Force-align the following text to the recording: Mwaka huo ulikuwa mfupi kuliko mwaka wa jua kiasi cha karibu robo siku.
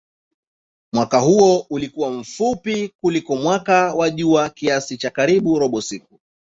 Mwaka 0.93 1.19
huo 1.19 1.65
ulikuwa 1.69 2.11
mfupi 2.11 2.89
kuliko 3.01 3.35
mwaka 3.35 3.93
wa 3.95 4.09
jua 4.09 4.49
kiasi 4.49 4.97
cha 4.97 5.09
karibu 5.09 5.59
robo 5.59 5.81
siku. 5.81 6.19